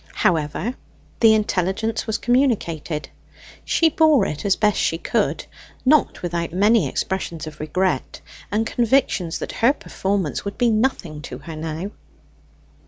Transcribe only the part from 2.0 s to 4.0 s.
was communicated. She